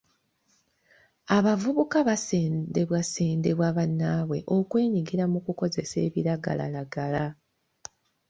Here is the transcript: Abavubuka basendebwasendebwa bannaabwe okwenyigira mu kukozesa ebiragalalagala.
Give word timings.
Abavubuka 1.37 1.97
basendebwasendebwa 2.09 3.67
bannaabwe 3.77 4.37
okwenyigira 4.57 5.25
mu 5.33 5.39
kukozesa 5.45 5.95
ebiragalalagala. 6.07 7.25